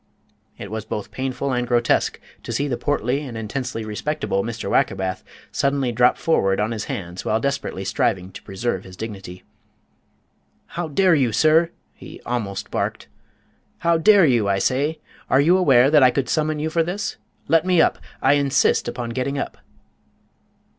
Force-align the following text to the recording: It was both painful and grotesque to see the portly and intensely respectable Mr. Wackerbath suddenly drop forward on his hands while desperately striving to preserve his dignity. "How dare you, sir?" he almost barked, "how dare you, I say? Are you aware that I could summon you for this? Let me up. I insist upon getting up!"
It 0.57 0.71
was 0.71 0.83
both 0.83 1.11
painful 1.11 1.53
and 1.53 1.67
grotesque 1.67 2.19
to 2.41 2.51
see 2.51 2.67
the 2.67 2.75
portly 2.75 3.21
and 3.21 3.37
intensely 3.37 3.85
respectable 3.85 4.43
Mr. 4.43 4.67
Wackerbath 4.67 5.23
suddenly 5.51 5.91
drop 5.91 6.17
forward 6.17 6.59
on 6.59 6.71
his 6.71 6.85
hands 6.85 7.23
while 7.23 7.39
desperately 7.39 7.85
striving 7.85 8.31
to 8.31 8.41
preserve 8.41 8.83
his 8.83 8.97
dignity. 8.97 9.43
"How 10.65 10.87
dare 10.87 11.13
you, 11.13 11.31
sir?" 11.31 11.69
he 11.93 12.19
almost 12.25 12.71
barked, 12.71 13.09
"how 13.77 13.99
dare 13.99 14.25
you, 14.25 14.49
I 14.49 14.57
say? 14.57 14.97
Are 15.29 15.39
you 15.39 15.55
aware 15.55 15.91
that 15.91 16.01
I 16.01 16.09
could 16.09 16.29
summon 16.29 16.57
you 16.57 16.71
for 16.71 16.81
this? 16.81 17.17
Let 17.47 17.63
me 17.63 17.79
up. 17.79 17.99
I 18.23 18.33
insist 18.33 18.87
upon 18.87 19.11
getting 19.11 19.37
up!" 19.37 19.59